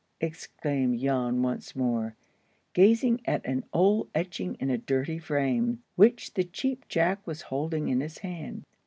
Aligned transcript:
exclaimed 0.19 0.99
Jan 0.99 1.43
once 1.43 1.75
more, 1.75 2.15
gazing 2.73 3.21
at 3.25 3.45
an 3.45 3.65
old 3.71 4.09
etching 4.15 4.55
in 4.59 4.71
a 4.71 4.77
dirty 4.79 5.19
frame, 5.19 5.83
which 5.95 6.33
the 6.33 6.43
Cheap 6.43 6.87
Jack 6.87 7.27
was 7.27 7.43
holding 7.43 7.87
in 7.87 8.01
his 8.01 8.17
hand. 8.17 8.65